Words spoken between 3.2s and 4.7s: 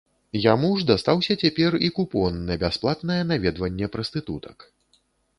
наведванне прастытутак.